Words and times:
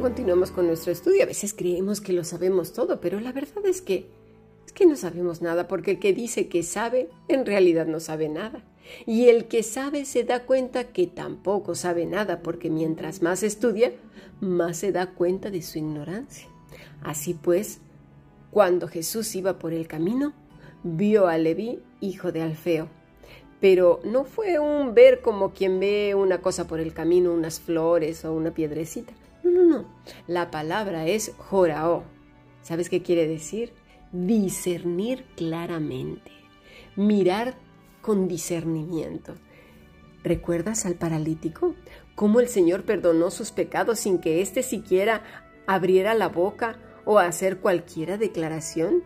Continuamos 0.00 0.50
con 0.50 0.66
nuestro 0.66 0.92
estudio. 0.92 1.22
A 1.22 1.26
veces 1.26 1.54
creemos 1.54 2.00
que 2.00 2.12
lo 2.12 2.22
sabemos 2.22 2.72
todo, 2.72 3.00
pero 3.00 3.18
la 3.18 3.32
verdad 3.32 3.64
es 3.64 3.80
que 3.80 4.06
es 4.66 4.72
que 4.72 4.84
no 4.84 4.94
sabemos 4.94 5.42
nada 5.42 5.68
porque 5.68 5.92
el 5.92 5.98
que 5.98 6.12
dice 6.12 6.48
que 6.48 6.62
sabe 6.62 7.08
en 7.28 7.46
realidad 7.46 7.86
no 7.86 7.98
sabe 7.98 8.28
nada. 8.28 8.62
Y 9.06 9.28
el 9.28 9.46
que 9.46 9.62
sabe 9.62 10.04
se 10.04 10.22
da 10.22 10.44
cuenta 10.44 10.84
que 10.84 11.06
tampoco 11.06 11.74
sabe 11.74 12.04
nada 12.04 12.42
porque 12.42 12.68
mientras 12.68 13.22
más 13.22 13.42
estudia, 13.42 13.92
más 14.40 14.76
se 14.76 14.92
da 14.92 15.14
cuenta 15.14 15.50
de 15.50 15.62
su 15.62 15.78
ignorancia. 15.78 16.46
Así 17.02 17.34
pues, 17.34 17.80
cuando 18.50 18.88
Jesús 18.88 19.34
iba 19.34 19.58
por 19.58 19.72
el 19.72 19.88
camino, 19.88 20.34
vio 20.84 21.26
a 21.26 21.38
Leví, 21.38 21.80
hijo 22.00 22.32
de 22.32 22.42
Alfeo. 22.42 22.88
Pero 23.60 24.00
no 24.04 24.24
fue 24.24 24.58
un 24.58 24.94
ver 24.94 25.22
como 25.22 25.52
quien 25.52 25.80
ve 25.80 26.14
una 26.14 26.42
cosa 26.42 26.68
por 26.68 26.80
el 26.80 26.92
camino, 26.92 27.32
unas 27.32 27.60
flores 27.60 28.24
o 28.24 28.34
una 28.34 28.52
piedrecita. 28.52 29.14
No, 29.42 29.50
no, 29.50 29.64
no. 29.64 29.84
La 30.26 30.50
palabra 30.50 31.06
es 31.06 31.34
jorao. 31.38 32.04
¿Sabes 32.62 32.88
qué 32.88 33.02
quiere 33.02 33.26
decir? 33.28 33.72
Discernir 34.12 35.24
claramente. 35.36 36.30
Mirar 36.96 37.56
con 38.02 38.28
discernimiento. 38.28 39.34
¿Recuerdas 40.24 40.86
al 40.86 40.94
paralítico? 40.94 41.74
¿Cómo 42.14 42.40
el 42.40 42.48
Señor 42.48 42.84
perdonó 42.84 43.30
sus 43.30 43.52
pecados 43.52 44.00
sin 44.00 44.18
que 44.18 44.40
éste 44.40 44.62
siquiera 44.62 45.22
abriera 45.66 46.14
la 46.14 46.28
boca 46.28 46.78
o 47.04 47.18
hacer 47.18 47.58
cualquiera 47.58 48.16
declaración? 48.16 49.04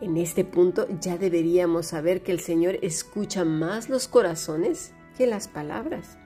En 0.00 0.16
este 0.16 0.44
punto 0.44 0.86
ya 1.00 1.18
deberíamos 1.18 1.86
saber 1.86 2.22
que 2.22 2.32
el 2.32 2.40
Señor 2.40 2.78
escucha 2.82 3.44
más 3.44 3.88
los 3.88 4.08
corazones 4.08 4.92
que 5.16 5.26
las 5.26 5.48
palabras, 5.48 6.18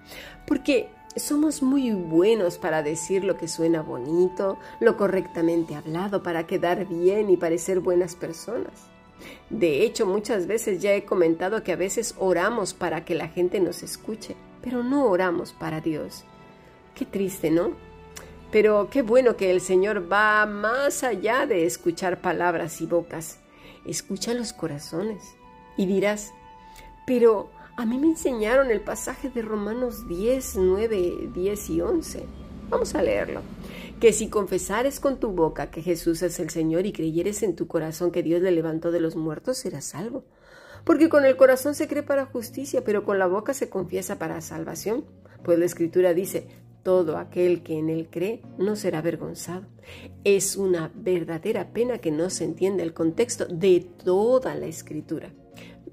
porque 0.46 0.88
somos 1.16 1.62
muy 1.62 1.92
buenos 1.92 2.58
para 2.58 2.82
decir 2.82 3.24
lo 3.24 3.36
que 3.36 3.48
suena 3.48 3.82
bonito, 3.82 4.58
lo 4.80 4.96
correctamente 4.96 5.74
hablado, 5.74 6.22
para 6.22 6.46
quedar 6.46 6.86
bien 6.86 7.30
y 7.30 7.36
parecer 7.36 7.80
buenas 7.80 8.14
personas. 8.14 8.72
De 9.50 9.82
hecho, 9.82 10.06
muchas 10.06 10.46
veces 10.46 10.80
ya 10.80 10.94
he 10.94 11.04
comentado 11.04 11.62
que 11.64 11.72
a 11.72 11.76
veces 11.76 12.14
oramos 12.18 12.74
para 12.74 13.04
que 13.04 13.14
la 13.14 13.28
gente 13.28 13.60
nos 13.60 13.82
escuche, 13.82 14.36
pero 14.62 14.82
no 14.84 15.06
oramos 15.06 15.52
para 15.52 15.80
Dios. 15.80 16.24
Qué 16.94 17.04
triste, 17.04 17.50
¿no? 17.50 17.72
Pero 18.52 18.88
qué 18.90 19.02
bueno 19.02 19.36
que 19.36 19.50
el 19.50 19.60
Señor 19.60 20.10
va 20.10 20.46
más 20.46 21.02
allá 21.02 21.46
de 21.46 21.66
escuchar 21.66 22.20
palabras 22.20 22.80
y 22.80 22.86
bocas 22.86 23.40
escucha 23.90 24.34
los 24.34 24.52
corazones. 24.52 25.36
Y 25.76 25.86
dirás, 25.86 26.32
pero 27.06 27.50
a 27.78 27.86
mí 27.86 27.96
me 27.96 28.08
enseñaron 28.08 28.72
el 28.72 28.80
pasaje 28.80 29.30
de 29.30 29.40
Romanos 29.40 30.08
10, 30.08 30.56
9, 30.56 31.30
10 31.32 31.70
y 31.70 31.80
11. 31.80 32.24
Vamos 32.70 32.96
a 32.96 33.02
leerlo. 33.04 33.40
Que 34.00 34.12
si 34.12 34.28
confesares 34.28 34.98
con 34.98 35.20
tu 35.20 35.30
boca 35.30 35.70
que 35.70 35.80
Jesús 35.80 36.22
es 36.22 36.40
el 36.40 36.50
Señor 36.50 36.86
y 36.86 36.92
creyeres 36.92 37.44
en 37.44 37.54
tu 37.54 37.68
corazón 37.68 38.10
que 38.10 38.24
Dios 38.24 38.42
le 38.42 38.50
levantó 38.50 38.90
de 38.90 38.98
los 38.98 39.14
muertos, 39.14 39.58
serás 39.58 39.84
salvo. 39.84 40.24
Porque 40.82 41.08
con 41.08 41.24
el 41.24 41.36
corazón 41.36 41.76
se 41.76 41.86
cree 41.86 42.02
para 42.02 42.26
justicia, 42.26 42.82
pero 42.82 43.04
con 43.04 43.20
la 43.20 43.28
boca 43.28 43.54
se 43.54 43.68
confiesa 43.68 44.18
para 44.18 44.40
salvación. 44.40 45.04
Pues 45.44 45.56
la 45.56 45.66
Escritura 45.66 46.14
dice, 46.14 46.48
todo 46.82 47.16
aquel 47.16 47.62
que 47.62 47.78
en 47.78 47.90
él 47.90 48.08
cree 48.10 48.42
no 48.58 48.74
será 48.74 48.98
avergonzado. 48.98 49.66
Es 50.24 50.56
una 50.56 50.90
verdadera 50.96 51.72
pena 51.72 51.98
que 51.98 52.10
no 52.10 52.28
se 52.28 52.42
entienda 52.42 52.82
el 52.82 52.92
contexto 52.92 53.46
de 53.46 53.86
toda 54.04 54.56
la 54.56 54.66
escritura. 54.66 55.30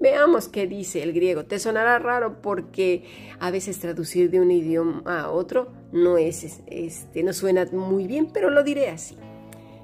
Veamos 0.00 0.48
qué 0.48 0.66
dice 0.66 1.02
el 1.02 1.12
griego. 1.12 1.44
Te 1.44 1.58
sonará 1.58 1.98
raro 1.98 2.40
porque 2.42 3.04
a 3.40 3.50
veces 3.50 3.78
traducir 3.78 4.30
de 4.30 4.40
un 4.40 4.50
idioma 4.50 5.02
a 5.06 5.30
otro 5.30 5.72
no 5.92 6.18
es 6.18 6.60
este 6.66 7.22
no 7.22 7.32
suena 7.32 7.66
muy 7.72 8.06
bien, 8.06 8.28
pero 8.32 8.50
lo 8.50 8.62
diré 8.62 8.88
así. 8.90 9.16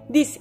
Dice: 0.09 0.41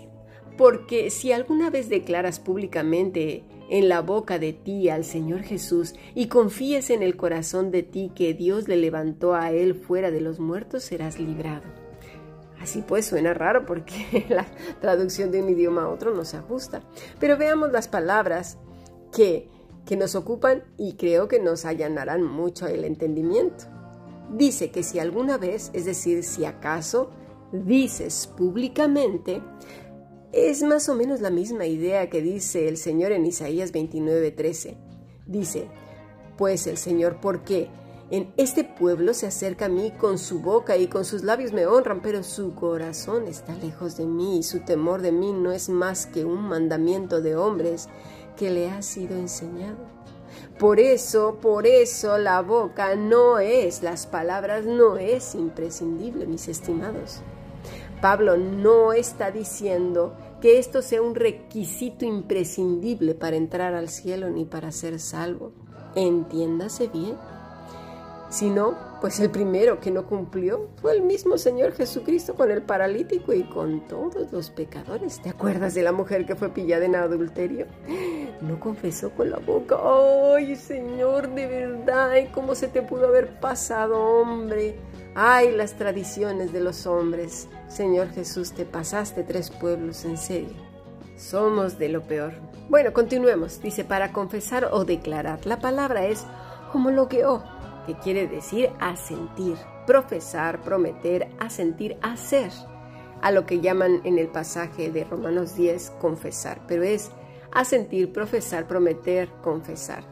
"Porque 0.57 1.09
si 1.09 1.31
alguna 1.31 1.69
vez 1.69 1.89
declaras 1.89 2.39
públicamente 2.39 3.43
en 3.69 3.87
la 3.87 4.01
boca 4.01 4.37
de 4.37 4.51
ti 4.51 4.89
al 4.89 5.05
Señor 5.05 5.43
Jesús 5.43 5.93
y 6.13 6.27
confíes 6.27 6.89
en 6.89 7.01
el 7.01 7.15
corazón 7.15 7.71
de 7.71 7.83
ti 7.83 8.11
que 8.13 8.33
Dios 8.33 8.67
le 8.67 8.75
levantó 8.75 9.33
a 9.33 9.51
él 9.51 9.75
fuera 9.75 10.11
de 10.11 10.19
los 10.19 10.39
muertos, 10.39 10.83
serás 10.83 11.19
librado. 11.19 11.63
Así 12.59 12.83
pues 12.85 13.05
suena 13.07 13.33
raro 13.33 13.65
porque 13.65 14.25
la 14.29 14.45
traducción 14.81 15.31
de 15.31 15.41
un 15.41 15.49
idioma 15.49 15.83
a 15.83 15.89
otro 15.89 16.13
no 16.13 16.25
se 16.25 16.37
ajusta. 16.37 16.81
Pero 17.19 17.37
veamos 17.37 17.71
las 17.71 17.87
palabras 17.87 18.59
que, 19.11 19.49
que 19.85 19.97
nos 19.97 20.15
ocupan 20.15 20.63
y 20.77 20.93
creo 20.93 21.27
que 21.27 21.39
nos 21.39 21.65
allanarán 21.65 22.23
mucho 22.23 22.67
el 22.67 22.83
entendimiento. 22.83 23.65
Dice 24.31 24.71
que 24.71 24.83
si 24.83 24.99
alguna 24.99 25.37
vez, 25.37 25.71
es 25.73 25.85
decir, 25.85 26.23
si 26.23 26.45
acaso, 26.45 27.09
dices 27.51 28.27
públicamente, 28.37 29.41
es 30.31 30.63
más 30.63 30.87
o 30.87 30.95
menos 30.95 31.19
la 31.19 31.29
misma 31.29 31.65
idea 31.65 32.09
que 32.09 32.21
dice 32.21 32.69
el 32.69 32.77
Señor 32.77 33.11
en 33.11 33.25
Isaías 33.25 33.73
29:13. 33.73 34.77
Dice, 35.27 35.67
pues 36.37 36.67
el 36.67 36.77
Señor, 36.77 37.19
¿por 37.19 37.43
qué? 37.43 37.69
En 38.09 38.33
este 38.35 38.65
pueblo 38.65 39.13
se 39.13 39.27
acerca 39.27 39.65
a 39.65 39.69
mí 39.69 39.91
con 39.91 40.17
su 40.17 40.39
boca 40.39 40.75
y 40.75 40.87
con 40.87 41.05
sus 41.05 41.23
labios 41.23 41.53
me 41.53 41.65
honran, 41.65 42.01
pero 42.01 42.23
su 42.23 42.55
corazón 42.55 43.25
está 43.25 43.55
lejos 43.55 43.95
de 43.95 44.05
mí 44.05 44.39
y 44.39 44.43
su 44.43 44.59
temor 44.59 45.01
de 45.01 45.13
mí 45.13 45.31
no 45.31 45.53
es 45.53 45.69
más 45.69 46.07
que 46.07 46.25
un 46.25 46.41
mandamiento 46.41 47.21
de 47.21 47.37
hombres 47.37 47.87
que 48.41 48.49
le 48.49 48.71
ha 48.71 48.81
sido 48.81 49.15
enseñado. 49.15 49.77
Por 50.57 50.79
eso, 50.79 51.37
por 51.39 51.67
eso 51.67 52.17
la 52.17 52.41
boca 52.41 52.95
no 52.95 53.37
es, 53.37 53.83
las 53.83 54.07
palabras 54.07 54.65
no 54.65 54.97
es 54.97 55.35
imprescindible, 55.35 56.25
mis 56.25 56.47
estimados. 56.47 57.21
Pablo 58.01 58.37
no 58.37 58.93
está 58.93 59.29
diciendo 59.29 60.17
que 60.41 60.57
esto 60.57 60.81
sea 60.81 61.03
un 61.03 61.13
requisito 61.13 62.03
imprescindible 62.03 63.13
para 63.13 63.35
entrar 63.35 63.75
al 63.75 63.89
cielo 63.89 64.31
ni 64.31 64.45
para 64.45 64.71
ser 64.71 64.99
salvo. 64.99 65.51
Entiéndase 65.93 66.87
bien. 66.87 67.17
Si 68.31 68.49
no, 68.49 68.75
pues 69.01 69.19
el 69.19 69.31
primero 69.31 69.79
que 69.79 69.89
no 69.89 70.05
cumplió 70.05 70.69
fue 70.79 70.93
el 70.93 71.01
mismo 71.01 71.39
Señor 71.39 71.73
Jesucristo 71.73 72.35
con 72.35 72.51
el 72.51 72.61
paralítico 72.61 73.33
y 73.33 73.43
con 73.43 73.87
todos 73.87 74.31
los 74.31 74.51
pecadores. 74.51 75.19
¿Te 75.19 75.29
acuerdas 75.29 75.73
de 75.73 75.81
la 75.81 75.91
mujer 75.91 76.27
que 76.27 76.35
fue 76.35 76.49
pillada 76.49 76.85
en 76.85 76.95
adulterio? 76.95 77.65
No 78.41 78.59
confesó 78.59 79.09
con 79.09 79.31
la 79.31 79.39
boca. 79.39 79.75
¡Ay, 80.35 80.55
Señor, 80.55 81.33
de 81.33 81.47
verdad! 81.47 82.11
¿Cómo 82.31 82.53
se 82.53 82.67
te 82.67 82.83
pudo 82.83 83.07
haber 83.07 83.39
pasado, 83.39 83.99
hombre? 83.99 84.77
¡Ay, 85.15 85.51
las 85.51 85.73
tradiciones 85.73 86.53
de 86.53 86.61
los 86.61 86.85
hombres! 86.85 87.47
Señor 87.67 88.09
Jesús, 88.11 88.51
te 88.51 88.65
pasaste 88.65 89.23
tres 89.23 89.49
pueblos 89.49 90.05
en 90.05 90.17
serio. 90.17 90.55
Somos 91.17 91.79
de 91.79 91.89
lo 91.89 92.03
peor. 92.03 92.33
Bueno, 92.69 92.93
continuemos. 92.93 93.61
Dice, 93.61 93.83
para 93.83 94.13
confesar 94.13 94.69
o 94.71 94.85
declarar. 94.85 95.45
La 95.47 95.59
palabra 95.59 96.05
es 96.05 96.25
homologueo, 96.73 97.43
que 97.85 97.95
quiere 97.95 98.27
decir 98.27 98.69
asentir, 98.79 99.55
profesar, 99.85 100.61
prometer, 100.61 101.29
asentir, 101.39 101.97
hacer. 102.01 102.51
A 103.21 103.31
lo 103.31 103.45
que 103.45 103.61
llaman 103.61 104.01
en 104.03 104.17
el 104.17 104.27
pasaje 104.27 104.91
de 104.91 105.03
Romanos 105.03 105.55
10 105.55 105.91
confesar, 106.01 106.61
pero 106.67 106.83
es 106.83 107.11
asentir, 107.51 108.11
profesar, 108.11 108.67
prometer, 108.67 109.29
confesar. 109.43 110.03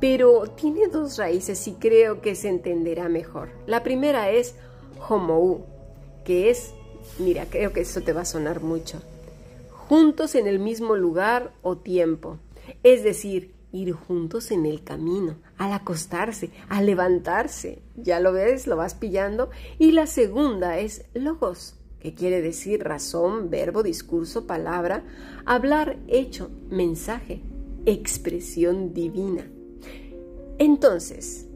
Pero 0.00 0.46
tiene 0.46 0.88
dos 0.88 1.18
raíces 1.18 1.66
y 1.68 1.74
creo 1.74 2.20
que 2.20 2.34
se 2.34 2.48
entenderá 2.48 3.08
mejor. 3.08 3.50
La 3.66 3.82
primera 3.82 4.30
es 4.30 4.54
homou, 5.08 5.66
que 6.24 6.50
es, 6.50 6.74
mira, 7.18 7.46
creo 7.50 7.72
que 7.72 7.80
eso 7.80 8.00
te 8.00 8.12
va 8.12 8.22
a 8.22 8.26
sonar 8.26 8.60
mucho, 8.62 9.00
juntos 9.88 10.34
en 10.34 10.46
el 10.46 10.58
mismo 10.58 10.96
lugar 10.96 11.52
o 11.62 11.76
tiempo, 11.76 12.38
es 12.82 13.04
decir, 13.04 13.54
ir 13.72 13.92
juntos 13.92 14.50
en 14.50 14.66
el 14.66 14.84
camino, 14.84 15.36
al 15.62 15.72
acostarse, 15.72 16.50
al 16.68 16.86
levantarse, 16.86 17.78
ya 17.96 18.18
lo 18.18 18.32
ves, 18.32 18.66
lo 18.66 18.76
vas 18.76 18.94
pillando, 18.94 19.50
y 19.78 19.92
la 19.92 20.08
segunda 20.08 20.78
es 20.78 21.04
logos, 21.14 21.76
que 22.00 22.14
quiere 22.14 22.42
decir 22.42 22.82
razón, 22.82 23.48
verbo, 23.48 23.84
discurso, 23.84 24.46
palabra, 24.48 25.04
hablar, 25.44 25.98
hecho, 26.08 26.50
mensaje, 26.68 27.42
expresión 27.86 28.92
divina. 28.92 29.46
Entonces, 30.58 31.46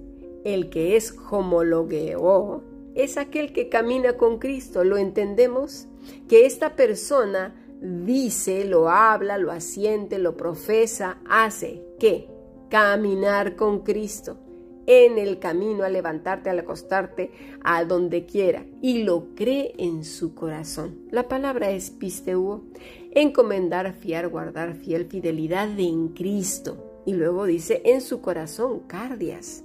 el 0.45 0.71
que 0.71 0.97
es 0.97 1.13
homologueo 1.31 2.63
es 2.95 3.17
aquel 3.17 3.53
que 3.53 3.69
camina 3.69 4.17
con 4.17 4.39
Cristo. 4.39 4.85
¿Lo 4.85 4.99
entendemos? 4.99 5.89
Que 6.29 6.47
esta 6.47 6.77
persona 6.77 7.55
dice, 7.81 8.65
lo 8.65 8.89
habla, 8.89 9.37
lo 9.37 9.51
asiente, 9.51 10.19
lo 10.19 10.37
profesa, 10.37 11.19
hace. 11.29 11.83
¿Qué? 11.99 12.36
Caminar 12.69 13.57
con 13.57 13.81
Cristo 13.81 14.39
en 14.87 15.19
el 15.19 15.39
camino, 15.39 15.85
a 15.85 15.89
levantarte, 15.89 16.49
al 16.49 16.61
acostarte, 16.61 17.33
a 17.63 17.85
donde 17.85 18.25
quiera, 18.25 18.65
y 18.81 19.03
lo 19.03 19.35
cree 19.35 19.75
en 19.79 20.05
su 20.05 20.35
corazón. 20.35 21.01
La 21.11 21.29
palabra 21.29 21.71
es 21.71 21.91
pisteuo, 21.91 22.65
encomendar, 23.11 23.95
fiar, 23.95 24.29
guardar, 24.29 24.77
fiel, 24.77 25.07
fidelidad 25.07 25.79
en 25.79 26.09
Cristo. 26.09 27.03
Y 27.05 27.15
luego 27.15 27.47
dice 27.47 27.83
en 27.85 28.01
su 28.01 28.21
corazón, 28.21 28.81
cardias 28.87 29.65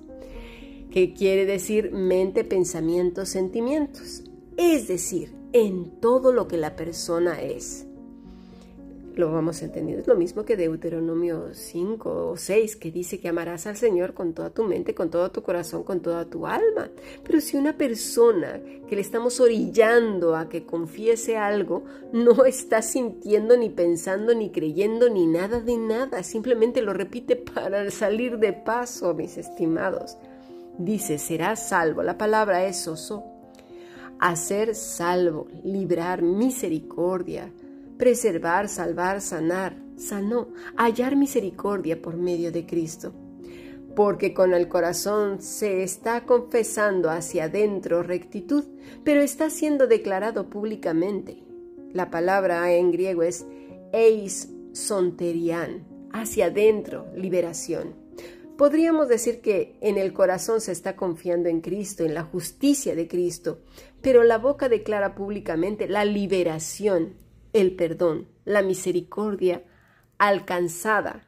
que 0.92 1.14
quiere 1.14 1.46
decir 1.46 1.92
mente, 1.92 2.44
pensamientos, 2.44 3.30
sentimientos. 3.30 4.24
es 4.58 4.88
decir, 4.88 5.34
en 5.54 6.00
todo 6.00 6.34
lo 6.34 6.48
que 6.48 6.58
la 6.58 6.76
persona 6.76 7.42
es 7.42 7.88
lo 9.16 9.32
vamos 9.32 9.62
entendiendo. 9.62 10.02
Es 10.02 10.08
lo 10.08 10.16
mismo 10.16 10.44
que 10.46 10.58
Deuteronomio 10.58 11.54
5 11.54 12.32
o 12.32 12.38
6, 12.38 12.76
que 12.76 12.92
dice 12.92 13.20
que 13.20 13.30
amarás 13.30 13.68
al 13.68 13.76
Señor 13.76 14.14
con 14.14 14.34
toda 14.34 14.50
tu 14.50 14.64
mente, 14.64 14.96
con 14.96 15.10
todo 15.10 15.32
tu 15.32 15.44
corazón, 15.44 15.84
con 15.84 16.02
toda 16.02 16.26
tu 16.26 16.48
alma. 16.48 16.90
Pero 17.24 17.42
si 17.42 17.58
una 17.58 17.78
persona 17.78 18.62
que 18.88 18.96
le 18.96 19.02
estamos 19.02 19.40
orillando 19.40 20.36
a 20.36 20.50
que 20.50 20.66
confiese 20.66 21.38
algo, 21.38 21.84
no 22.12 22.46
está 22.46 22.82
sintiendo, 22.82 23.58
ni 23.58 23.70
pensando, 23.70 24.34
ni 24.34 24.52
creyendo, 24.52 25.10
ni 25.10 25.28
nada 25.28 25.60
de 25.60 25.78
nada, 25.78 26.24
simplemente 26.24 26.82
lo 26.82 26.94
repite 26.94 27.36
para 27.36 27.90
salir 27.92 28.38
de 28.38 28.54
paso, 28.54 29.14
mis 29.14 29.38
estimados. 29.38 30.18
Dice, 30.78 31.18
serás 31.18 31.70
salvo. 31.70 32.04
La 32.04 32.18
palabra 32.18 32.66
es 32.66 32.88
oso. 32.88 33.24
Hacer 34.20 34.76
salvo, 34.76 35.48
librar 35.64 36.22
misericordia, 36.22 37.52
preservar, 37.98 38.70
salvar, 38.70 39.22
sanar, 39.22 39.76
sanó, 39.96 40.50
hallar 40.76 41.16
misericordia 41.16 42.02
por 42.02 42.18
medio 42.18 42.52
de 42.52 42.66
Cristo. 42.66 43.14
Porque 43.96 44.34
con 44.34 44.54
el 44.54 44.68
corazón 44.68 45.42
se 45.42 45.84
está 45.84 46.26
confesando 46.26 47.10
hacia 47.10 47.46
adentro 47.46 48.04
rectitud, 48.04 48.64
pero 49.04 49.22
está 49.22 49.50
siendo 49.50 49.88
declarado 49.88 50.50
públicamente. 50.50 51.44
La 51.94 52.10
palabra 52.10 52.72
en 52.74 52.92
griego 52.92 53.24
es 53.24 53.46
eis 53.92 54.50
sonterian, 54.74 55.86
hacia 56.14 56.46
adentro, 56.46 57.08
liberación. 57.16 57.96
Podríamos 58.58 59.10
decir 59.10 59.42
que 59.42 59.76
en 59.82 59.98
el 59.98 60.14
corazón 60.14 60.62
se 60.62 60.72
está 60.72 60.96
confiando 60.96 61.50
en 61.50 61.62
Cristo, 61.62 62.04
en 62.04 62.14
la 62.14 62.24
justicia 62.24 62.96
de 62.96 63.08
Cristo, 63.08 63.60
pero 64.02 64.24
la 64.24 64.38
boca 64.38 64.70
declara 64.70 65.16
públicamente 65.16 65.88
la 65.88 66.06
liberación 66.06 67.16
el 67.54 67.76
perdón, 67.76 68.28
la 68.46 68.62
misericordia 68.62 69.64
alcanzada 70.18 71.28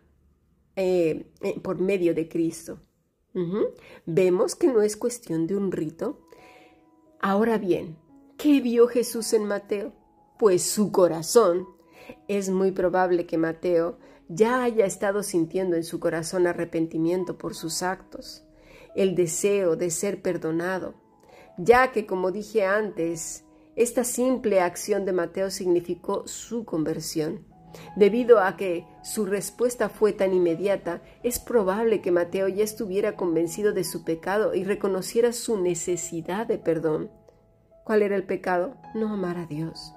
eh, 0.75 1.31
eh, 1.42 1.60
por 1.60 1.80
medio 1.80 2.14
de 2.14 2.28
Cristo. 2.28 2.80
Vemos 4.06 4.56
que 4.56 4.68
no 4.68 4.84
es 4.84 4.96
cuestión 4.96 5.48
de 5.48 5.56
un 5.56 5.72
rito. 5.72 6.28
Ahora 7.20 7.58
bien, 7.58 7.98
¿qué 8.38 8.62
vio 8.62 8.88
Jesús 8.88 9.34
en 9.34 9.46
Mateo? 9.46 9.92
Pues 10.38 10.64
su 10.64 10.92
corazón. 10.92 11.68
Es 12.28 12.50
muy 12.50 12.72
probable 12.72 13.26
que 13.26 13.38
Mateo 13.40 13.98
ya 14.30 14.64
haya 14.64 14.86
estado 14.86 15.24
sintiendo 15.24 15.76
en 15.76 15.84
su 15.84 16.00
corazón 16.00 16.48
arrepentimiento 16.48 17.38
por 17.38 17.56
sus 17.56 17.81
actos, 17.81 18.46
el 18.96 19.16
deseo 19.16 19.76
de 19.76 19.90
ser 19.90 20.22
perdonado, 20.22 20.96
ya 21.58 21.92
que, 21.92 22.06
como 22.06 22.31
dije 22.31 22.66
antes, 22.66 23.43
esta 23.75 24.04
simple 24.04 24.62
acción 24.62 25.06
de 25.06 25.14
Mateo 25.14 25.50
significó 25.50 26.28
su 26.28 26.64
conversión. 26.64 27.46
Debido 27.96 28.40
a 28.40 28.56
que 28.56 28.86
su 29.04 29.25
respuesta 29.25 29.90
fue 29.90 30.14
tan 30.14 30.34
inmediata, 30.34 31.02
es 31.24 31.40
probable 31.40 32.02
que 32.02 32.12
Mateo 32.12 32.48
ya 32.48 32.64
estuviera 32.64 33.16
convencido 33.16 33.74
de 33.74 33.84
su 33.84 34.04
pecado 34.04 34.54
y 34.54 34.64
reconociera 34.64 35.34
su 35.34 35.60
necesidad 35.60 36.46
de 36.46 36.60
perdón. 36.60 37.10
¿Cuál 37.84 38.04
era 38.04 38.16
el 38.16 38.25
pecado? 38.25 38.75
No 38.94 39.12
amar 39.12 39.38
a 39.38 39.48
Dios. 39.48 39.94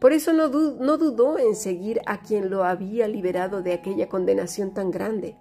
Por 0.00 0.12
eso 0.12 0.32
no, 0.32 0.48
no 0.48 0.98
dudó 0.98 1.38
en 1.38 1.54
seguir 1.54 2.00
a 2.06 2.20
quien 2.20 2.50
lo 2.50 2.64
había 2.64 3.08
liberado 3.08 3.62
de 3.62 3.72
aquella 3.72 4.08
condenación 4.08 4.74
tan 4.74 4.90
grande. 4.90 5.36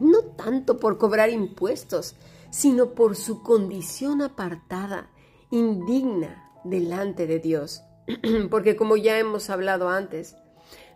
No 0.00 0.22
tanto 0.22 0.78
por 0.78 0.98
cobrar 0.98 1.30
impuestos, 1.30 2.16
sino 2.50 2.94
por 2.94 3.16
su 3.16 3.42
condición 3.42 4.22
apartada, 4.22 5.10
indigna, 5.50 6.43
delante 6.64 7.26
de 7.26 7.38
Dios. 7.38 7.84
Porque 8.50 8.76
como 8.76 8.96
ya 8.96 9.18
hemos 9.18 9.50
hablado 9.50 9.88
antes, 9.88 10.36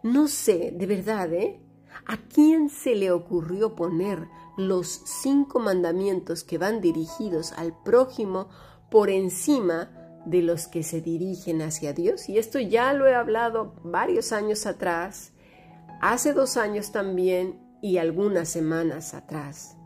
no 0.03 0.29
sé, 0.29 0.73
de 0.75 0.87
verdad, 0.87 1.33
¿eh? 1.33 1.61
¿A 2.07 2.17
quién 2.17 2.71
se 2.71 2.95
le 2.95 3.11
ocurrió 3.11 3.75
poner 3.75 4.29
los 4.57 4.89
cinco 4.89 5.59
mandamientos 5.59 6.45
que 6.45 6.59
van 6.59 6.81
dirigidos 6.81 7.53
al 7.53 7.77
prójimo 7.83 8.49
por 8.91 9.11
encima 9.11 9.91
de 10.25 10.43
los 10.43 10.69
que 10.69 10.83
se 10.83 11.01
dirigen 11.01 11.63
hacia 11.63 11.93
Dios? 11.93 12.29
Y 12.29 12.39
esto 12.39 12.59
ya 12.59 12.93
lo 12.93 13.07
he 13.07 13.15
hablado 13.15 13.75
varios 13.83 14.33
años 14.33 14.67
atrás, 14.67 15.33
hace 16.01 16.33
dos 16.33 16.57
años 16.57 16.93
también 16.93 17.59
y 17.83 17.99
algunas 17.99 18.49
semanas 18.49 19.15
atrás. 19.15 19.78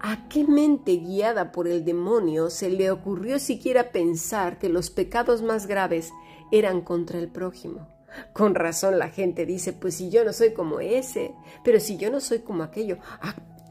¿A 0.00 0.28
qué 0.28 0.44
mente 0.44 0.96
guiada 0.96 1.50
por 1.50 1.66
el 1.66 1.84
demonio 1.84 2.50
se 2.50 2.70
le 2.70 2.90
ocurrió 2.90 3.38
siquiera 3.38 3.90
pensar 3.90 4.58
que 4.58 4.68
los 4.68 4.90
pecados 4.90 5.42
más 5.42 5.66
graves 5.66 6.12
eran 6.52 6.82
contra 6.82 7.18
el 7.18 7.28
prójimo? 7.28 7.88
Con 8.32 8.54
razón 8.54 8.98
la 8.98 9.10
gente 9.10 9.44
dice, 9.44 9.72
pues 9.72 9.96
si 9.96 10.10
yo 10.10 10.24
no 10.24 10.32
soy 10.32 10.52
como 10.52 10.80
ese, 10.80 11.34
pero 11.64 11.80
si 11.80 11.96
yo 11.96 12.10
no 12.10 12.20
soy 12.20 12.40
como 12.40 12.62
aquello, 12.62 12.98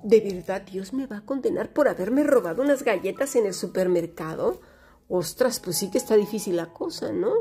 ¿de 0.03 0.19
verdad 0.21 0.61
Dios 0.61 0.93
me 0.93 1.07
va 1.07 1.17
a 1.17 1.25
condenar 1.25 1.71
por 1.73 1.87
haberme 1.87 2.23
robado 2.23 2.61
unas 2.61 2.83
galletas 2.83 3.35
en 3.35 3.45
el 3.45 3.53
supermercado? 3.53 4.59
Ostras, 5.07 5.59
pues 5.59 5.77
sí 5.77 5.89
que 5.89 5.97
está 5.97 6.15
difícil 6.15 6.57
la 6.57 6.73
cosa, 6.73 7.11
¿no? 7.11 7.31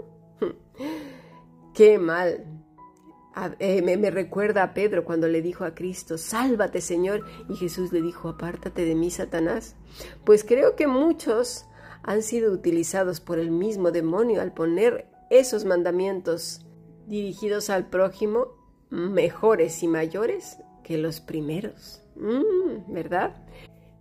Qué 1.75 1.99
mal, 1.99 2.56
eh, 3.59 3.83
me, 3.83 4.11
recuerda 4.11 4.63
a 4.63 4.75
Pedro 4.75 5.05
cuando 5.05 5.29
le 5.29 5.43
dijo 5.43 5.65
a 5.65 5.75
Cristo, 5.75 6.17
sálvate 6.17 6.81
Señor, 6.81 7.25
y 7.49 7.57
Jesús 7.57 7.93
le 7.93 8.01
dijo, 8.01 8.29
apártate 8.29 8.85
de 8.85 8.95
mí, 8.95 9.11
Satanás. 9.11 9.77
Pues 10.25 10.45
creo 10.45 10.75
que 10.75 10.87
muchos 10.87 11.67
han 12.03 12.23
sido 12.23 12.53
utilizados 12.53 13.21
por 13.21 13.39
el 13.39 13.51
mismo 13.51 13.91
demonio 13.91 14.41
al 14.41 14.53
poner 14.53 15.07
esos 15.29 15.65
mandamientos 15.65 16.65
dirigidos 17.07 17.69
al 17.69 17.89
prójimo 17.89 18.49
mejores 18.91 19.83
y 19.83 19.89
mayores 19.89 20.59
que 20.83 20.97
los 20.97 21.21
primeros. 21.21 22.03
Mm, 22.15 22.93
¿Verdad? 22.93 23.37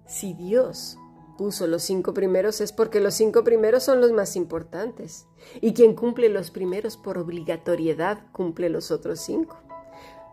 Si 0.06 0.34
Dios 0.34 0.98
puso 1.38 1.68
los 1.68 1.84
cinco 1.84 2.14
primeros 2.14 2.62
es 2.62 2.72
porque 2.72 3.00
los 3.00 3.14
cinco 3.14 3.44
primeros 3.44 3.84
son 3.84 4.02
los 4.02 4.12
más 4.12 4.36
importantes. 4.36 5.28
Y 5.62 5.74
quien 5.74 5.96
cumple 5.96 6.30
los 6.30 6.52
primeros 6.52 6.98
por 6.98 7.18
obligatoriedad 7.18 8.20
cumple 8.32 8.70
los 8.70 8.92
otros 8.92 9.20
cinco. 9.20 9.58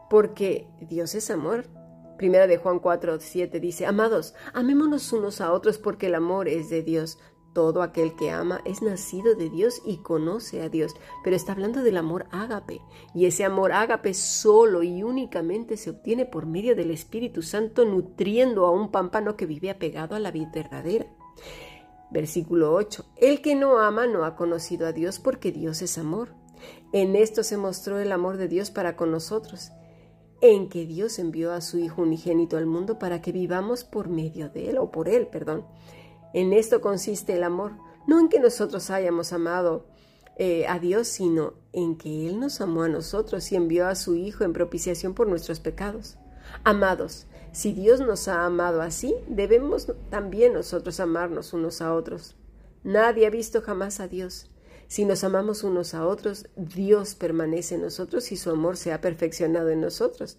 Porque 0.08 0.68
Dios 0.80 1.14
es 1.14 1.30
amor. 1.30 1.66
Primera 2.18 2.46
de 2.46 2.58
Juan 2.58 2.78
4, 2.78 3.18
7 3.18 3.58
dice, 3.58 3.86
Amados, 3.86 4.34
amémonos 4.52 5.12
unos 5.12 5.40
a 5.40 5.52
otros 5.52 5.78
porque 5.78 6.06
el 6.06 6.14
amor 6.14 6.46
es 6.46 6.70
de 6.70 6.82
Dios. 6.82 7.18
Todo 7.52 7.82
aquel 7.82 8.14
que 8.16 8.30
ama 8.30 8.62
es 8.64 8.80
nacido 8.80 9.34
de 9.34 9.50
Dios 9.50 9.82
y 9.84 9.98
conoce 9.98 10.62
a 10.62 10.70
Dios, 10.70 10.94
pero 11.22 11.36
está 11.36 11.52
hablando 11.52 11.82
del 11.82 11.98
amor 11.98 12.26
ágape, 12.30 12.80
y 13.14 13.26
ese 13.26 13.44
amor 13.44 13.72
ágape 13.72 14.14
solo 14.14 14.82
y 14.82 15.02
únicamente 15.02 15.76
se 15.76 15.90
obtiene 15.90 16.24
por 16.24 16.46
medio 16.46 16.74
del 16.74 16.90
Espíritu 16.90 17.42
Santo 17.42 17.84
nutriendo 17.84 18.64
a 18.64 18.70
un 18.70 18.90
pámpano 18.90 19.36
que 19.36 19.44
vive 19.44 19.70
apegado 19.70 20.16
a 20.16 20.20
la 20.20 20.30
vida 20.30 20.50
verdadera. 20.54 21.06
Versículo 22.10 22.74
8. 22.74 23.04
El 23.16 23.42
que 23.42 23.54
no 23.54 23.78
ama 23.78 24.06
no 24.06 24.24
ha 24.24 24.34
conocido 24.34 24.86
a 24.86 24.92
Dios 24.92 25.18
porque 25.18 25.52
Dios 25.52 25.82
es 25.82 25.98
amor. 25.98 26.34
En 26.92 27.16
esto 27.16 27.42
se 27.42 27.56
mostró 27.56 27.98
el 27.98 28.12
amor 28.12 28.38
de 28.38 28.48
Dios 28.48 28.70
para 28.70 28.96
con 28.96 29.10
nosotros, 29.10 29.72
en 30.40 30.68
que 30.68 30.86
Dios 30.86 31.18
envió 31.18 31.52
a 31.52 31.60
su 31.60 31.78
Hijo 31.78 32.02
unigénito 32.02 32.56
al 32.56 32.66
mundo 32.66 32.98
para 32.98 33.20
que 33.20 33.32
vivamos 33.32 33.84
por 33.84 34.08
medio 34.08 34.48
de 34.48 34.70
él, 34.70 34.78
o 34.78 34.90
por 34.90 35.08
él, 35.08 35.26
perdón. 35.26 35.66
En 36.34 36.52
esto 36.52 36.80
consiste 36.80 37.34
el 37.34 37.42
amor, 37.42 37.72
no 38.06 38.18
en 38.18 38.28
que 38.28 38.40
nosotros 38.40 38.90
hayamos 38.90 39.32
amado 39.32 39.86
eh, 40.36 40.66
a 40.66 40.78
Dios, 40.78 41.08
sino 41.08 41.54
en 41.72 41.96
que 41.96 42.28
Él 42.28 42.40
nos 42.40 42.60
amó 42.60 42.82
a 42.82 42.88
nosotros 42.88 43.52
y 43.52 43.56
envió 43.56 43.86
a 43.86 43.94
su 43.94 44.14
Hijo 44.14 44.44
en 44.44 44.52
propiciación 44.52 45.14
por 45.14 45.28
nuestros 45.28 45.60
pecados. 45.60 46.16
Amados, 46.64 47.26
si 47.52 47.72
Dios 47.72 48.00
nos 48.00 48.28
ha 48.28 48.46
amado 48.46 48.80
así, 48.80 49.14
debemos 49.28 49.92
también 50.08 50.54
nosotros 50.54 51.00
amarnos 51.00 51.52
unos 51.52 51.82
a 51.82 51.94
otros. 51.94 52.34
Nadie 52.82 53.26
ha 53.26 53.30
visto 53.30 53.60
jamás 53.60 54.00
a 54.00 54.08
Dios. 54.08 54.50
Si 54.88 55.04
nos 55.04 55.22
amamos 55.24 55.62
unos 55.62 55.94
a 55.94 56.06
otros, 56.06 56.48
Dios 56.56 57.14
permanece 57.14 57.76
en 57.76 57.82
nosotros 57.82 58.32
y 58.32 58.36
su 58.36 58.50
amor 58.50 58.76
se 58.76 58.92
ha 58.92 59.00
perfeccionado 59.00 59.68
en 59.68 59.80
nosotros. 59.80 60.38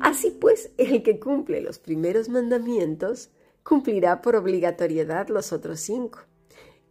Así 0.00 0.30
pues, 0.30 0.70
el 0.78 1.02
que 1.02 1.18
cumple 1.18 1.60
los 1.60 1.78
primeros 1.78 2.28
mandamientos 2.28 3.30
cumplirá 3.62 4.22
por 4.22 4.36
obligatoriedad 4.36 5.28
los 5.28 5.52
otros 5.52 5.80
cinco. 5.80 6.20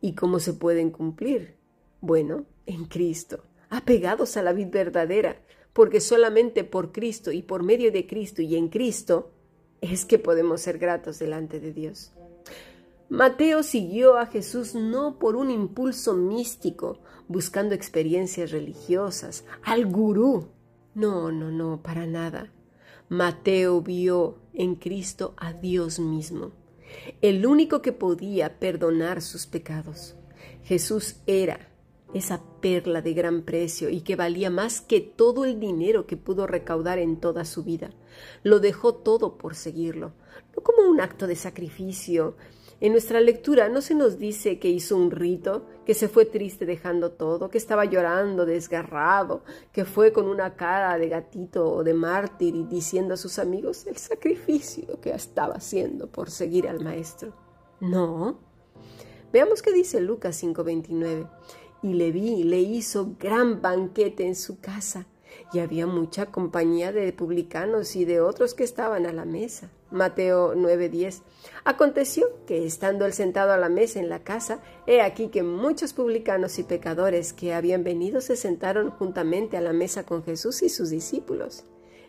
¿Y 0.02 0.14
cómo 0.16 0.40
se 0.40 0.54
pueden 0.54 0.92
cumplir? 0.92 1.58
Bueno, 2.02 2.46
en 2.66 2.86
Cristo, 2.86 3.44
apegados 3.70 4.38
a 4.38 4.44
la 4.44 4.54
vida 4.54 4.70
verdadera, 4.72 5.42
porque 5.74 6.02
solamente 6.02 6.64
por 6.64 6.92
Cristo 6.92 7.32
y 7.32 7.42
por 7.42 7.64
medio 7.64 7.92
de 7.92 8.08
Cristo 8.08 8.42
y 8.42 8.56
en 8.56 8.70
Cristo 8.70 9.32
es 9.82 10.06
que 10.06 10.20
podemos 10.20 10.62
ser 10.62 10.78
gratos 10.78 11.20
delante 11.20 11.60
de 11.60 11.74
Dios. 11.74 12.12
Mateo 13.10 13.64
siguió 13.64 14.18
a 14.18 14.28
Jesús 14.28 14.76
no 14.76 15.18
por 15.18 15.36
un 15.36 15.50
impulso 15.50 16.14
místico, 16.14 17.00
buscando 17.28 17.74
experiencias 17.74 18.52
religiosas, 18.52 19.46
al 19.64 19.88
gurú. 19.88 20.50
No, 20.94 21.32
no, 21.32 21.50
no, 21.50 21.82
para 21.82 22.06
nada. 22.06 22.52
Mateo 23.10 23.82
vio 23.82 24.38
en 24.54 24.76
Cristo 24.76 25.34
a 25.38 25.54
Dios 25.54 26.00
mismo, 26.00 26.52
el 27.22 27.46
único 27.46 27.82
que 27.82 27.92
podía 27.92 28.60
perdonar 28.60 29.22
sus 29.22 29.46
pecados. 29.46 30.16
Jesús 30.64 31.18
era 31.26 31.70
esa 32.14 32.42
perla 32.62 33.02
de 33.02 33.14
gran 33.14 33.44
precio 33.44 33.90
y 33.90 34.02
que 34.02 34.16
valía 34.16 34.50
más 34.50 34.82
que 34.82 35.00
todo 35.00 35.46
el 35.46 35.60
dinero 35.60 36.08
que 36.08 36.18
pudo 36.18 36.48
recaudar 36.48 36.98
en 37.00 37.18
toda 37.18 37.46
su 37.46 37.64
vida. 37.64 37.92
Lo 38.44 38.60
dejó 38.60 38.96
todo 38.96 39.38
por 39.38 39.56
seguirlo, 39.56 40.14
no 40.56 40.64
como 40.64 40.90
un 40.90 41.02
acto 41.02 41.28
de 41.28 41.36
sacrificio. 41.36 42.36
En 42.82 42.94
nuestra 42.94 43.20
lectura 43.20 43.68
no 43.68 43.82
se 43.82 43.94
nos 43.94 44.18
dice 44.18 44.58
que 44.58 44.70
hizo 44.70 44.96
un 44.96 45.12
rito, 45.12 45.66
que 45.86 45.94
se 45.94 46.08
fue 46.08 46.26
triste 46.26 46.66
dejando 46.66 47.12
todo, 47.12 47.50
que 47.50 47.58
estaba 47.58 47.84
llorando, 47.84 48.46
desgarrado, 48.46 49.44
que 49.74 49.84
fue 49.84 50.14
con 50.14 50.28
una 50.28 50.56
cara 50.56 50.98
de 50.98 51.10
gatito 51.10 51.70
o 51.70 51.84
de 51.84 51.94
mártir 51.94 52.56
y 52.56 52.64
diciendo 52.64 53.16
a 53.16 53.18
sus 53.18 53.38
amigos 53.38 53.86
el 53.86 53.98
sacrificio 53.98 55.02
que 55.02 55.10
estaba 55.12 55.56
haciendo 55.56 56.08
por 56.08 56.30
seguir 56.30 56.70
al 56.70 56.82
Maestro. 56.82 57.34
No. 57.82 58.40
Veamos 59.34 59.62
qué 59.62 59.74
dice 59.74 60.00
Lucas 60.00 60.42
5:29 60.42 61.28
y 61.82 61.94
le 61.94 62.12
vi, 62.12 62.44
le 62.44 62.60
hizo 62.60 63.16
gran 63.20 63.62
banquete 63.62 64.26
en 64.26 64.36
su 64.36 64.60
casa, 64.60 65.06
y 65.54 65.60
había 65.60 65.86
mucha 65.86 66.28
compañía 66.28 66.92
de 66.92 67.12
publicanos 67.14 67.96
y 67.96 68.06
de 68.06 68.22
otros 68.22 68.54
que 68.54 68.64
estaban 68.64 69.06
a 69.06 69.14
la 69.14 69.26
mesa. 69.26 69.70
Mateo 69.92 70.56
9:10. 70.56 71.22
Aconteció 71.64 72.28
que, 72.46 72.66
estando 72.66 73.06
él 73.06 73.14
sentado 73.14 73.52
a 73.52 73.58
la 73.58 73.70
mesa 73.70 74.00
en 74.00 74.10
la 74.10 74.24
casa, 74.24 74.62
he 74.88 75.02
aquí 75.02 75.30
que 75.30 75.44
muchos 75.44 75.94
publicanos 75.94 76.60
y 76.60 76.64
pecadores 76.64 77.34
que 77.34 77.54
habían 77.54 77.84
venido 77.84 78.22
se 78.22 78.36
sentaron 78.36 78.92
juntamente 78.92 79.58
a 79.58 79.62
la 79.62 79.74
mesa 79.74 80.04
con 80.04 80.24
Jesús 80.24 80.62
y 80.62 80.70
sus 80.70 80.90
discípulos. 80.90 81.64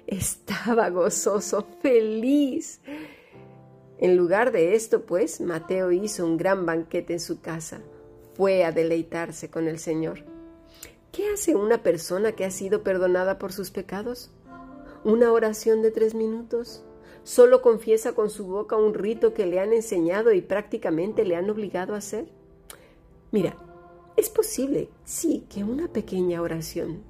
Estaba 0.06 0.90
gozoso, 0.90 1.66
feliz. 1.82 2.80
En 3.98 4.16
lugar 4.16 4.50
de 4.50 4.74
esto, 4.74 5.04
pues, 5.04 5.40
Mateo 5.40 5.92
hizo 5.92 6.24
un 6.24 6.36
gran 6.36 6.66
banquete 6.66 7.12
en 7.14 7.20
su 7.20 7.40
casa 7.40 7.80
fue 8.40 8.64
a 8.64 8.72
deleitarse 8.72 9.50
con 9.50 9.68
el 9.68 9.78
Señor. 9.78 10.24
¿Qué 11.12 11.28
hace 11.28 11.56
una 11.56 11.82
persona 11.82 12.32
que 12.32 12.46
ha 12.46 12.50
sido 12.50 12.82
perdonada 12.82 13.38
por 13.38 13.52
sus 13.52 13.70
pecados? 13.70 14.30
¿Una 15.04 15.30
oración 15.30 15.82
de 15.82 15.90
tres 15.90 16.14
minutos? 16.14 16.82
¿Solo 17.30 17.62
confiesa 17.62 18.12
con 18.12 18.28
su 18.28 18.44
boca 18.44 18.74
un 18.74 18.92
rito 18.92 19.34
que 19.34 19.46
le 19.46 19.60
han 19.60 19.72
enseñado 19.72 20.32
y 20.32 20.40
prácticamente 20.40 21.24
le 21.24 21.36
han 21.36 21.48
obligado 21.48 21.94
a 21.94 21.98
hacer? 21.98 22.26
Mira, 23.30 23.56
es 24.16 24.28
posible, 24.28 24.88
sí, 25.04 25.46
que 25.48 25.62
una 25.62 25.86
pequeña 25.86 26.42
oración. 26.42 27.04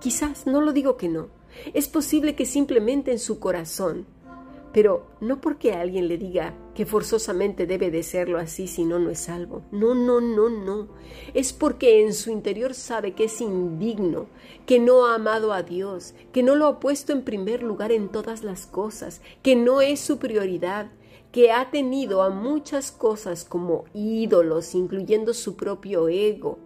Quizás, 0.00 0.48
no 0.48 0.60
lo 0.60 0.72
digo 0.72 0.96
que 0.96 1.08
no. 1.08 1.28
Es 1.74 1.86
posible 1.86 2.34
que 2.34 2.44
simplemente 2.44 3.12
en 3.12 3.20
su 3.20 3.38
corazón 3.38 4.04
pero 4.72 5.06
no 5.20 5.40
porque 5.40 5.72
alguien 5.72 6.06
le 6.06 6.16
diga 6.16 6.54
que 6.74 6.86
forzosamente 6.86 7.66
debe 7.66 7.90
de 7.90 8.02
serlo 8.02 8.38
así 8.38 8.68
si 8.68 8.84
no, 8.84 8.98
no 8.98 9.10
es 9.10 9.20
salvo. 9.20 9.62
No, 9.72 9.94
no, 9.94 10.20
no, 10.20 10.48
no. 10.48 10.88
Es 11.34 11.52
porque 11.52 12.02
en 12.02 12.14
su 12.14 12.30
interior 12.30 12.74
sabe 12.74 13.12
que 13.12 13.24
es 13.24 13.40
indigno, 13.40 14.26
que 14.66 14.78
no 14.78 15.06
ha 15.06 15.16
amado 15.16 15.52
a 15.52 15.62
Dios, 15.62 16.14
que 16.32 16.42
no 16.42 16.54
lo 16.54 16.66
ha 16.66 16.80
puesto 16.80 17.12
en 17.12 17.22
primer 17.22 17.62
lugar 17.62 17.90
en 17.90 18.08
todas 18.08 18.44
las 18.44 18.66
cosas, 18.66 19.20
que 19.42 19.56
no 19.56 19.80
es 19.80 19.98
su 19.98 20.18
prioridad, 20.18 20.90
que 21.32 21.50
ha 21.50 21.70
tenido 21.70 22.22
a 22.22 22.30
muchas 22.30 22.92
cosas 22.92 23.44
como 23.44 23.84
ídolos, 23.92 24.74
incluyendo 24.74 25.34
su 25.34 25.56
propio 25.56 26.08
ego, 26.08 26.58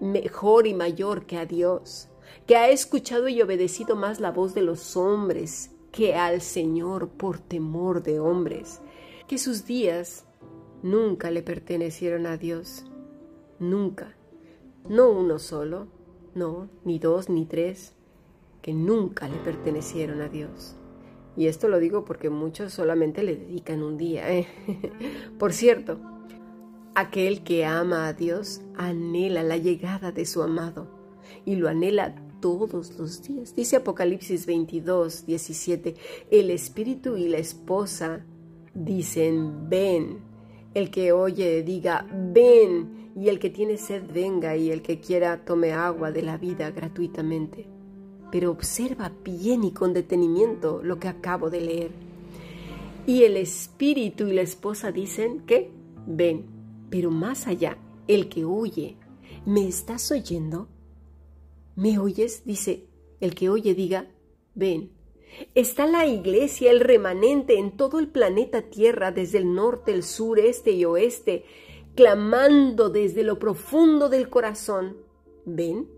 mejor 0.00 0.66
y 0.66 0.74
mayor 0.74 1.24
que 1.24 1.38
a 1.38 1.46
Dios, 1.46 2.08
que 2.46 2.56
ha 2.56 2.68
escuchado 2.68 3.28
y 3.28 3.40
obedecido 3.40 3.96
más 3.96 4.20
la 4.20 4.30
voz 4.30 4.54
de 4.54 4.62
los 4.62 4.96
hombres 4.96 5.70
que 5.96 6.14
al 6.14 6.42
Señor 6.42 7.08
por 7.08 7.38
temor 7.38 8.02
de 8.02 8.20
hombres, 8.20 8.82
que 9.26 9.38
sus 9.38 9.64
días 9.64 10.26
nunca 10.82 11.30
le 11.30 11.42
pertenecieron 11.42 12.26
a 12.26 12.36
Dios, 12.36 12.84
nunca, 13.58 14.14
no 14.90 15.08
uno 15.08 15.38
solo, 15.38 15.86
no, 16.34 16.68
ni 16.84 16.98
dos, 16.98 17.30
ni 17.30 17.46
tres, 17.46 17.94
que 18.60 18.74
nunca 18.74 19.26
le 19.26 19.38
pertenecieron 19.38 20.20
a 20.20 20.28
Dios. 20.28 20.76
Y 21.34 21.46
esto 21.46 21.66
lo 21.66 21.78
digo 21.78 22.04
porque 22.04 22.28
muchos 22.28 22.74
solamente 22.74 23.22
le 23.22 23.34
dedican 23.34 23.82
un 23.82 23.96
día. 23.96 24.30
¿eh? 24.30 24.46
Por 25.38 25.54
cierto, 25.54 25.98
aquel 26.94 27.42
que 27.42 27.64
ama 27.64 28.06
a 28.06 28.12
Dios 28.12 28.60
anhela 28.76 29.42
la 29.42 29.56
llegada 29.56 30.12
de 30.12 30.26
su 30.26 30.42
amado 30.42 30.88
y 31.46 31.56
lo 31.56 31.70
anhela 31.70 32.14
todos 32.46 32.96
los 32.96 33.24
días. 33.24 33.56
Dice 33.56 33.74
Apocalipsis 33.74 34.46
22, 34.46 35.26
17, 35.26 35.96
el 36.30 36.50
espíritu 36.50 37.16
y 37.16 37.28
la 37.28 37.38
esposa 37.38 38.24
dicen, 38.72 39.68
ven. 39.68 40.20
El 40.72 40.92
que 40.92 41.10
oye 41.10 41.64
diga, 41.64 42.06
ven. 42.32 43.10
Y 43.16 43.30
el 43.30 43.40
que 43.40 43.50
tiene 43.50 43.78
sed 43.78 44.04
venga 44.14 44.56
y 44.56 44.70
el 44.70 44.80
que 44.80 45.00
quiera 45.00 45.44
tome 45.44 45.72
agua 45.72 46.12
de 46.12 46.22
la 46.22 46.36
vida 46.36 46.70
gratuitamente. 46.70 47.66
Pero 48.30 48.52
observa 48.52 49.10
bien 49.24 49.64
y 49.64 49.72
con 49.72 49.92
detenimiento 49.92 50.82
lo 50.84 51.00
que 51.00 51.08
acabo 51.08 51.50
de 51.50 51.60
leer. 51.62 51.90
Y 53.08 53.24
el 53.24 53.36
espíritu 53.38 54.28
y 54.28 54.34
la 54.34 54.42
esposa 54.42 54.92
dicen 54.92 55.40
que, 55.40 55.72
ven. 56.06 56.44
Pero 56.90 57.10
más 57.10 57.48
allá, 57.48 57.76
el 58.06 58.28
que 58.28 58.44
oye, 58.44 58.96
¿me 59.44 59.66
estás 59.66 60.12
oyendo? 60.12 60.68
¿Me 61.76 61.98
oyes? 61.98 62.42
Dice, 62.44 62.88
el 63.20 63.34
que 63.34 63.50
oye 63.50 63.74
diga, 63.74 64.06
ven. 64.54 64.90
Está 65.54 65.86
la 65.86 66.06
iglesia, 66.06 66.70
el 66.70 66.80
remanente 66.80 67.58
en 67.58 67.76
todo 67.76 67.98
el 67.98 68.08
planeta 68.08 68.62
Tierra, 68.62 69.12
desde 69.12 69.38
el 69.38 69.54
norte, 69.54 69.92
el 69.92 70.02
sur, 70.02 70.38
este 70.38 70.72
y 70.72 70.86
oeste, 70.86 71.44
clamando 71.94 72.88
desde 72.88 73.22
lo 73.22 73.38
profundo 73.38 74.08
del 74.08 74.30
corazón, 74.30 74.96
¿ven? 75.44 75.88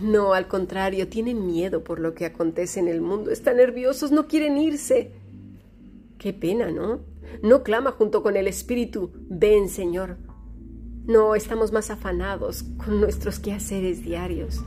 No, 0.00 0.34
al 0.34 0.48
contrario, 0.48 1.08
tienen 1.08 1.46
miedo 1.46 1.84
por 1.84 2.00
lo 2.00 2.14
que 2.14 2.24
acontece 2.24 2.80
en 2.80 2.88
el 2.88 3.00
mundo, 3.00 3.30
están 3.30 3.58
nerviosos, 3.58 4.10
no 4.10 4.26
quieren 4.26 4.58
irse. 4.58 5.12
Qué 6.18 6.32
pena, 6.32 6.72
¿no? 6.72 7.00
No 7.42 7.62
clama 7.62 7.92
junto 7.92 8.22
con 8.22 8.36
el 8.36 8.48
Espíritu, 8.48 9.12
ven, 9.28 9.68
Señor. 9.68 10.18
No, 11.06 11.34
estamos 11.34 11.70
más 11.70 11.90
afanados 11.90 12.64
con 12.84 13.00
nuestros 13.00 13.38
quehaceres 13.38 14.02
diarios. 14.02 14.64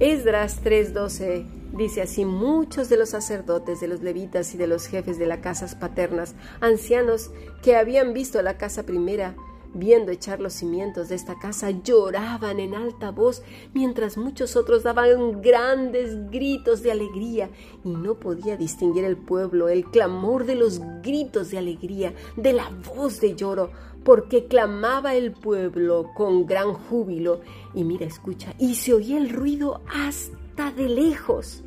Esdras 0.00 0.60
3:12 0.64 1.46
dice 1.76 2.02
así, 2.02 2.24
muchos 2.24 2.88
de 2.88 2.96
los 2.96 3.10
sacerdotes, 3.10 3.80
de 3.80 3.86
los 3.86 4.02
levitas 4.02 4.52
y 4.52 4.58
de 4.58 4.66
los 4.66 4.86
jefes 4.86 5.18
de 5.18 5.26
las 5.26 5.38
casas 5.38 5.76
paternas, 5.76 6.34
ancianos 6.60 7.30
que 7.62 7.76
habían 7.76 8.12
visto 8.12 8.42
la 8.42 8.58
casa 8.58 8.82
primera, 8.82 9.36
viendo 9.72 10.10
echar 10.10 10.40
los 10.40 10.52
cimientos 10.52 11.08
de 11.08 11.14
esta 11.14 11.38
casa, 11.38 11.70
lloraban 11.70 12.58
en 12.58 12.74
alta 12.74 13.10
voz, 13.10 13.42
mientras 13.72 14.16
muchos 14.16 14.56
otros 14.56 14.82
daban 14.82 15.42
grandes 15.42 16.28
gritos 16.28 16.82
de 16.82 16.90
alegría, 16.90 17.50
y 17.84 17.90
no 17.90 18.14
podía 18.14 18.56
distinguir 18.56 19.04
el 19.04 19.16
pueblo 19.16 19.68
el 19.68 19.84
clamor 19.84 20.44
de 20.44 20.56
los 20.56 20.80
gritos 21.02 21.50
de 21.50 21.58
alegría, 21.58 22.14
de 22.36 22.52
la 22.52 22.68
voz 22.96 23.20
de 23.20 23.36
lloro, 23.36 23.70
porque 24.04 24.46
clamaba 24.46 25.14
el 25.14 25.32
pueblo 25.32 26.10
con 26.14 26.46
gran 26.46 26.74
júbilo. 26.74 27.40
Y 27.74 27.84
mira, 27.84 28.06
escucha, 28.06 28.54
y 28.58 28.74
se 28.74 28.92
oía 28.92 29.18
el 29.18 29.30
ruido 29.30 29.80
hasta 29.88 30.70
de 30.70 30.88
lejos. 30.88 31.64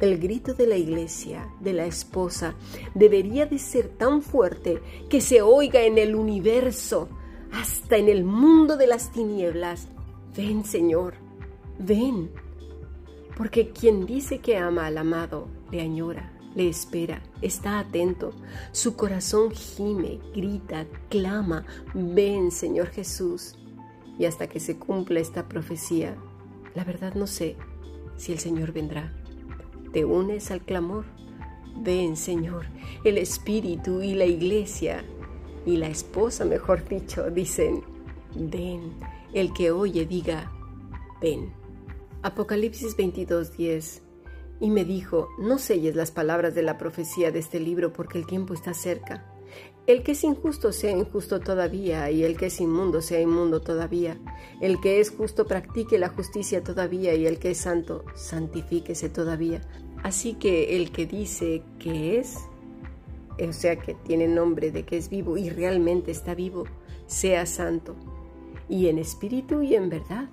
El 0.00 0.18
grito 0.18 0.54
de 0.54 0.66
la 0.66 0.76
iglesia, 0.76 1.48
de 1.60 1.72
la 1.72 1.84
esposa, 1.84 2.54
debería 2.94 3.46
de 3.46 3.58
ser 3.58 3.88
tan 3.88 4.22
fuerte 4.22 4.80
que 5.08 5.20
se 5.20 5.42
oiga 5.42 5.82
en 5.82 5.98
el 5.98 6.14
universo, 6.14 7.08
hasta 7.52 7.96
en 7.96 8.08
el 8.08 8.24
mundo 8.24 8.76
de 8.76 8.86
las 8.86 9.12
tinieblas. 9.12 9.88
Ven, 10.36 10.64
Señor, 10.64 11.14
ven. 11.78 12.30
Porque 13.36 13.70
quien 13.70 14.06
dice 14.06 14.38
que 14.38 14.56
ama 14.56 14.86
al 14.86 14.98
amado, 14.98 15.48
le 15.70 15.82
añora, 15.82 16.32
le 16.54 16.68
espera, 16.68 17.22
está 17.42 17.78
atento. 17.78 18.32
Su 18.72 18.96
corazón 18.96 19.50
gime, 19.50 20.18
grita, 20.34 20.86
clama, 21.08 21.64
ven, 21.94 22.50
Señor 22.50 22.88
Jesús. 22.88 23.56
Y 24.18 24.24
hasta 24.24 24.48
que 24.48 24.60
se 24.60 24.76
cumpla 24.76 25.20
esta 25.20 25.48
profecía, 25.48 26.16
la 26.74 26.84
verdad 26.84 27.14
no 27.14 27.26
sé 27.26 27.56
si 28.16 28.32
el 28.32 28.38
Señor 28.38 28.72
vendrá. 28.72 29.12
¿Te 29.92 30.04
unes 30.04 30.50
al 30.50 30.60
clamor? 30.60 31.04
Ven, 31.76 32.16
Señor, 32.16 32.66
el 33.04 33.16
Espíritu 33.16 34.02
y 34.02 34.14
la 34.14 34.26
Iglesia 34.26 35.04
y 35.64 35.76
la 35.76 35.88
esposa, 35.88 36.44
mejor 36.44 36.86
dicho, 36.86 37.30
dicen, 37.30 37.82
ven. 38.34 38.92
El 39.32 39.52
que 39.52 39.70
oye 39.70 40.04
diga, 40.06 40.50
ven. 41.20 41.52
Apocalipsis 42.22 42.96
22:10 42.96 44.09
y 44.60 44.70
me 44.70 44.84
dijo, 44.84 45.28
no 45.38 45.58
selles 45.58 45.96
las 45.96 46.10
palabras 46.10 46.54
de 46.54 46.62
la 46.62 46.76
profecía 46.76 47.32
de 47.32 47.38
este 47.38 47.58
libro 47.58 47.92
porque 47.92 48.18
el 48.18 48.26
tiempo 48.26 48.54
está 48.54 48.74
cerca. 48.74 49.26
El 49.86 50.02
que 50.02 50.12
es 50.12 50.22
injusto 50.22 50.72
sea 50.72 50.92
injusto 50.92 51.40
todavía, 51.40 52.10
y 52.10 52.22
el 52.22 52.36
que 52.36 52.46
es 52.46 52.60
inmundo 52.60 53.00
sea 53.00 53.20
inmundo 53.20 53.60
todavía. 53.60 54.18
El 54.60 54.80
que 54.80 55.00
es 55.00 55.10
justo 55.10 55.46
practique 55.46 55.98
la 55.98 56.10
justicia 56.10 56.62
todavía, 56.62 57.14
y 57.14 57.26
el 57.26 57.38
que 57.38 57.52
es 57.52 57.58
santo 57.58 58.04
santifíquese 58.14 59.08
todavía. 59.08 59.62
Así 60.02 60.34
que 60.34 60.76
el 60.76 60.92
que 60.92 61.06
dice 61.06 61.62
que 61.78 62.18
es, 62.18 62.36
o 63.40 63.52
sea 63.52 63.76
que 63.76 63.94
tiene 63.94 64.28
nombre 64.28 64.70
de 64.70 64.84
que 64.84 64.96
es 64.96 65.08
vivo 65.08 65.36
y 65.36 65.50
realmente 65.50 66.10
está 66.10 66.34
vivo, 66.34 66.64
sea 67.06 67.46
santo. 67.46 67.96
y 68.68 68.86
en 68.86 68.98
espíritu 68.98 69.62
y 69.62 69.74
en 69.74 69.88
verdad. 69.88 70.28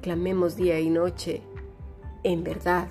Clamemos 0.00 0.54
día 0.54 0.78
y 0.78 0.88
noche, 0.88 1.42
en 2.22 2.44
verdad. 2.44 2.88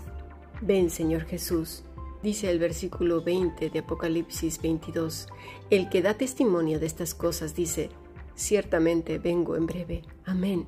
Ven, 0.62 0.90
Señor 0.90 1.26
Jesús. 1.26 1.84
Dice 2.22 2.52
el 2.52 2.60
versículo 2.60 3.22
20 3.22 3.70
de 3.70 3.80
Apocalipsis 3.80 4.62
22, 4.62 5.28
el 5.70 5.90
que 5.90 6.02
da 6.02 6.16
testimonio 6.16 6.80
de 6.80 6.86
estas 6.86 7.16
cosas 7.16 7.56
dice, 7.56 7.90
ciertamente 8.36 9.20
vengo 9.20 9.56
en 9.56 9.66
breve. 9.66 10.02
Amén. 10.26 10.68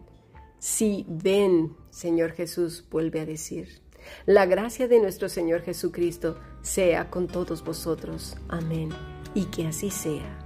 Sí, 0.60 1.06
ven, 1.10 1.76
Señor 1.90 2.32
Jesús, 2.32 2.86
vuelve 2.90 3.20
a 3.20 3.26
decir. 3.26 3.82
La 4.26 4.46
gracia 4.46 4.88
de 4.88 5.00
nuestro 5.00 5.28
Señor 5.28 5.62
Jesucristo 5.62 6.40
sea 6.62 7.10
con 7.10 7.28
todos 7.28 7.64
vosotros. 7.64 8.38
Amén. 8.48 8.90
Y 9.36 9.46
que 9.46 9.68
así 9.68 9.92
sea. 9.92 10.40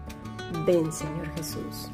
Ven, 0.65 0.91
Señor 0.91 1.29
Jesús. 1.35 1.89